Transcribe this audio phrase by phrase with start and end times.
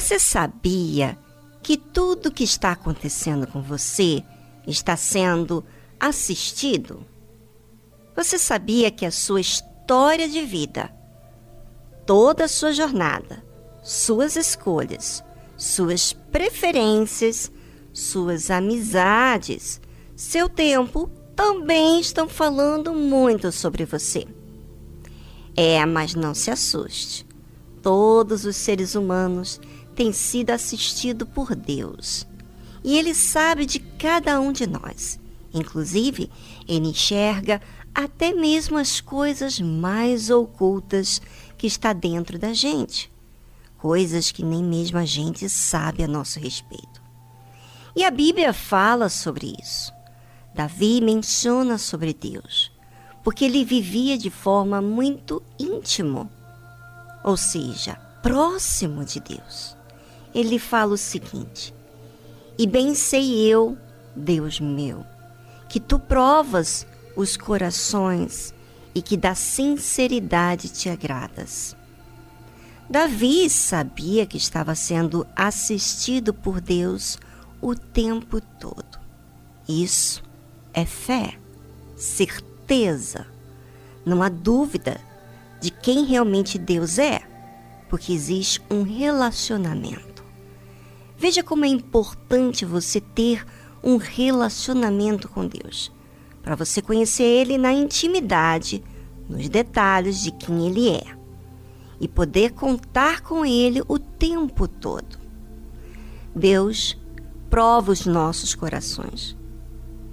[0.00, 1.18] Você sabia
[1.60, 4.22] que tudo que está acontecendo com você
[4.64, 5.64] está sendo
[5.98, 7.04] assistido?
[8.14, 10.88] Você sabia que a sua história de vida,
[12.06, 13.44] toda a sua jornada,
[13.82, 15.24] suas escolhas,
[15.56, 17.50] suas preferências,
[17.92, 19.80] suas amizades,
[20.14, 24.28] seu tempo também estão falando muito sobre você.
[25.56, 27.26] É, mas não se assuste.
[27.82, 29.60] Todos os seres humanos
[29.98, 32.24] têm sido assistidos por Deus.
[32.84, 35.18] E Ele sabe de cada um de nós.
[35.52, 36.30] Inclusive,
[36.68, 37.60] Ele enxerga
[37.92, 41.20] até mesmo as coisas mais ocultas
[41.56, 43.10] que está dentro da gente.
[43.76, 47.02] Coisas que nem mesmo a gente sabe a nosso respeito.
[47.96, 49.92] E a Bíblia fala sobre isso.
[50.54, 52.70] Davi menciona sobre Deus,
[53.24, 56.30] porque ele vivia de forma muito íntimo,
[57.24, 59.77] ou seja, próximo de Deus.
[60.34, 61.74] Ele fala o seguinte:
[62.58, 63.76] E bem sei eu,
[64.14, 65.04] Deus meu,
[65.68, 68.54] que tu provas os corações
[68.94, 71.76] e que da sinceridade te agradas.
[72.88, 77.18] Davi sabia que estava sendo assistido por Deus
[77.60, 78.98] o tempo todo.
[79.68, 80.22] Isso
[80.72, 81.38] é fé,
[81.96, 83.26] certeza.
[84.06, 84.98] Não há dúvida
[85.60, 87.20] de quem realmente Deus é,
[87.90, 90.17] porque existe um relacionamento.
[91.18, 93.44] Veja como é importante você ter
[93.82, 95.92] um relacionamento com Deus,
[96.42, 98.84] para você conhecer Ele na intimidade,
[99.28, 101.04] nos detalhes de quem Ele é,
[102.00, 105.18] e poder contar com Ele o tempo todo.
[106.34, 106.96] Deus
[107.50, 109.36] prova os nossos corações.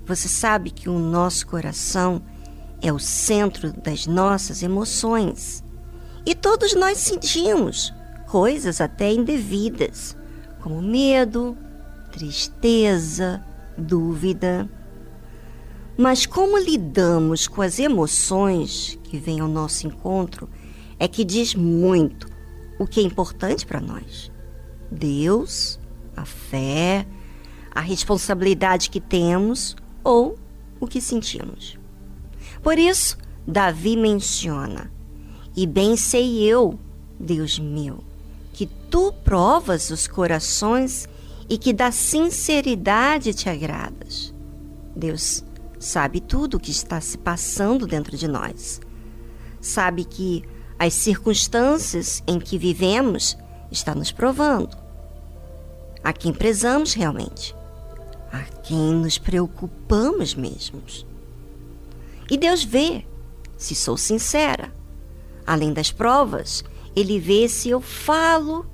[0.08, 2.22] Você sabe que o nosso coração
[2.82, 5.64] é o centro das nossas emoções.
[6.26, 7.94] E todos nós sentimos
[8.28, 10.18] coisas até indevidas,
[10.66, 11.56] como medo,
[12.12, 13.46] tristeza,
[13.78, 14.68] dúvida.
[15.96, 20.50] Mas como lidamos com as emoções que vêm ao nosso encontro
[20.98, 22.28] é que diz muito
[22.80, 24.32] o que é importante para nós.
[24.90, 25.80] Deus,
[26.18, 27.06] a fé,
[27.70, 30.36] a responsabilidade que temos ou
[30.80, 31.78] o que sentimos.
[32.64, 34.92] Por isso, Davi menciona:
[35.56, 36.80] E bem sei eu,
[37.20, 38.04] Deus meu,
[38.56, 41.08] que tu provas os corações
[41.50, 44.34] e que da sinceridade te agradas.
[44.96, 45.44] Deus
[45.78, 48.80] sabe tudo o que está se passando dentro de nós.
[49.60, 50.44] Sabe que
[50.80, 53.38] as circunstâncias em que vivemos
[53.72, 54.78] está nos provando
[56.04, 57.54] a quem prezamos realmente
[58.36, 61.06] a quem nos preocupamos mesmos.
[62.30, 63.06] E Deus vê
[63.58, 64.74] se sou sincera.
[65.48, 66.64] Além das provas,
[66.96, 68.66] Ele vê se eu falo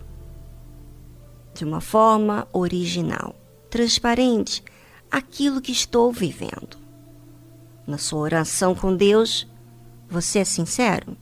[1.53, 3.35] de uma forma original,
[3.69, 4.63] transparente,
[5.09, 6.77] aquilo que estou vivendo.
[7.85, 9.47] Na sua oração com Deus,
[10.09, 11.17] você é sincero?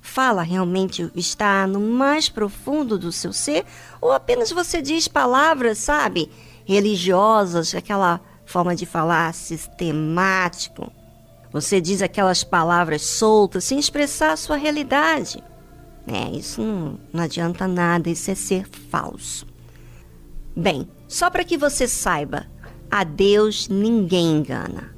[0.00, 3.64] Fala realmente está no mais profundo do seu ser?
[4.00, 6.30] Ou apenas você diz palavras, sabe?
[6.66, 10.92] religiosas, aquela forma de falar sistemático.
[11.52, 15.42] Você diz aquelas palavras soltas sem expressar a sua realidade.
[16.06, 19.46] É, isso não, não adianta nada, isso é ser falso.
[20.54, 22.46] Bem, só para que você saiba,
[22.90, 24.94] a Deus ninguém engana.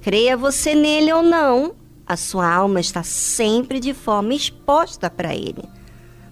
[0.00, 1.74] Creia você nele ou não,
[2.06, 5.64] a sua alma está sempre de forma exposta para ele.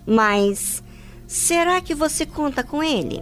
[0.07, 0.83] Mas
[1.27, 3.21] será que você conta com ele?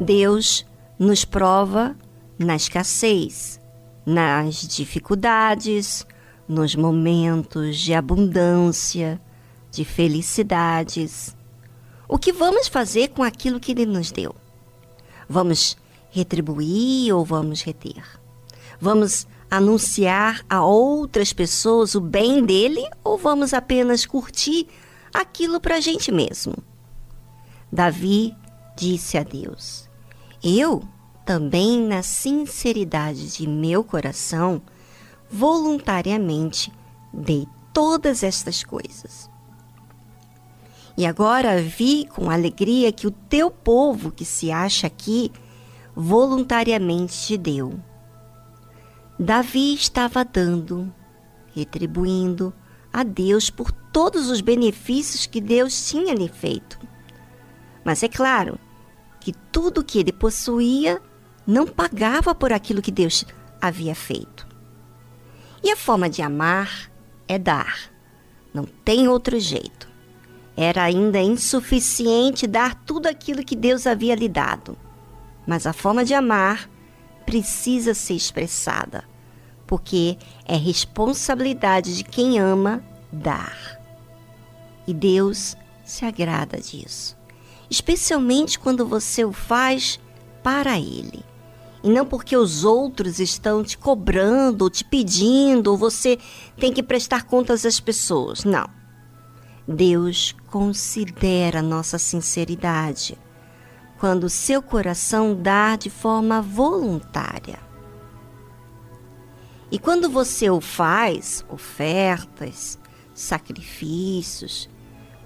[0.00, 0.64] Deus
[0.98, 1.96] nos prova
[2.38, 3.60] na escassez,
[4.08, 6.06] nas dificuldades,
[6.48, 9.20] nos momentos de abundância,
[9.70, 11.36] de felicidades.
[12.08, 14.34] O que vamos fazer com aquilo que Ele nos deu?
[15.28, 15.76] Vamos
[16.10, 18.02] retribuir ou vamos reter?
[18.80, 24.68] Vamos anunciar a outras pessoas o bem dele ou vamos apenas curtir
[25.12, 26.54] aquilo para a gente mesmo?
[27.70, 28.34] Davi
[28.74, 29.86] disse a Deus:
[30.42, 30.82] eu,
[31.28, 34.62] também na sinceridade de meu coração,
[35.30, 36.72] voluntariamente
[37.12, 39.28] dei todas estas coisas.
[40.96, 45.30] E agora vi com alegria que o teu povo que se acha aqui
[45.94, 47.78] voluntariamente te deu.
[49.18, 50.90] Davi estava dando,
[51.54, 52.54] retribuindo
[52.90, 56.78] a Deus por todos os benefícios que Deus tinha lhe feito.
[57.84, 58.58] Mas é claro,
[59.20, 61.02] que tudo que ele possuía
[61.48, 63.24] não pagava por aquilo que Deus
[63.58, 64.46] havia feito.
[65.64, 66.90] E a forma de amar
[67.26, 67.90] é dar.
[68.52, 69.88] Não tem outro jeito.
[70.54, 74.76] Era ainda insuficiente dar tudo aquilo que Deus havia lhe dado.
[75.46, 76.68] Mas a forma de amar
[77.24, 79.04] precisa ser expressada,
[79.66, 83.80] porque é responsabilidade de quem ama dar.
[84.86, 87.16] E Deus se agrada disso,
[87.70, 89.98] especialmente quando você o faz
[90.42, 91.27] para Ele.
[91.82, 96.18] E não porque os outros estão te cobrando, te pedindo, ou você
[96.56, 98.44] tem que prestar contas às pessoas.
[98.44, 98.68] Não.
[99.66, 103.18] Deus considera nossa sinceridade
[103.98, 107.58] quando seu coração dá de forma voluntária.
[109.70, 112.78] E quando você o faz, ofertas,
[113.12, 114.70] sacrifícios,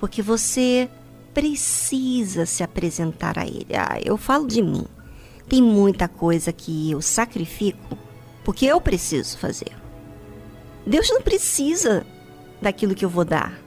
[0.01, 0.91] porque você
[1.33, 3.69] precisa se apresentar a Ele.
[3.77, 4.87] Ah, eu falo de mim.
[5.49, 7.99] Tem muita coisa que eu sacrifico
[8.45, 9.73] porque eu preciso fazer.
[10.87, 12.05] Deus não precisa
[12.61, 13.59] daquilo que eu vou dar,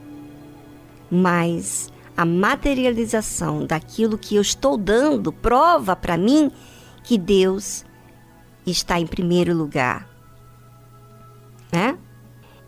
[1.10, 6.50] mas a materialização daquilo que eu estou dando prova para mim
[7.02, 7.84] que Deus
[8.66, 10.08] está em primeiro lugar.
[11.72, 11.98] Né?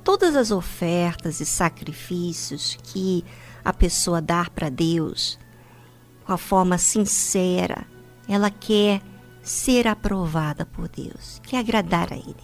[0.04, 3.24] Todas as ofertas e sacrifícios que
[3.64, 5.38] a pessoa dar para Deus
[6.24, 7.86] com a forma sincera,
[8.28, 9.00] ela quer
[9.42, 12.36] ser aprovada por Deus, quer agradar a Ele.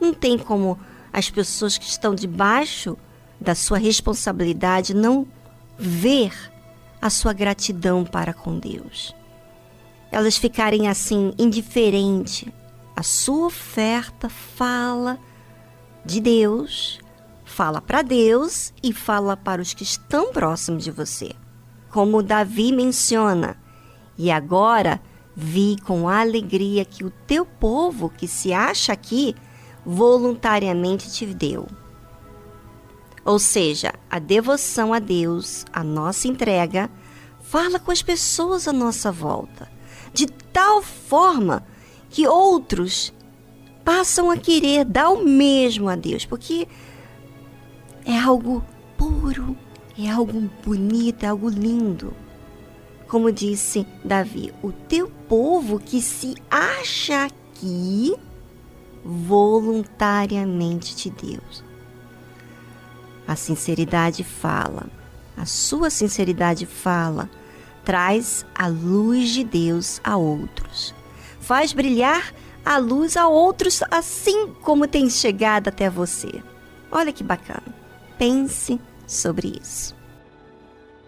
[0.00, 0.78] Não tem como
[1.12, 2.96] as pessoas que estão debaixo
[3.40, 5.26] da sua responsabilidade não
[5.78, 6.32] ver
[7.00, 9.14] a sua gratidão para com Deus.
[10.10, 12.52] Elas ficarem assim indiferente.
[12.94, 15.18] A sua oferta fala
[16.04, 17.00] de Deus,
[17.44, 21.32] fala para Deus e fala para os que estão próximos de você.
[21.90, 23.56] Como Davi menciona,
[24.18, 25.00] e agora
[25.34, 29.34] vi com alegria que o teu povo que se acha aqui
[29.84, 31.66] voluntariamente te deu.
[33.24, 36.90] Ou seja, a devoção a Deus, a nossa entrega,
[37.40, 39.68] fala com as pessoas à nossa volta,
[40.12, 41.66] de tal forma
[42.08, 43.12] que outros
[43.84, 46.66] passam a querer dar o mesmo a Deus, porque
[48.04, 48.64] é algo
[48.96, 49.56] puro,
[49.98, 52.14] é algo bonito, é algo lindo.
[53.08, 58.14] Como disse Davi, o teu povo que se acha aqui
[59.04, 61.64] voluntariamente de Deus.
[63.26, 64.86] A sinceridade fala,
[65.36, 67.30] a sua sinceridade fala,
[67.84, 70.92] traz a luz de Deus a outros,
[71.40, 76.42] faz brilhar a luz a outros assim como tem chegado até você.
[76.90, 77.74] Olha que bacana.
[78.18, 79.95] Pense sobre isso.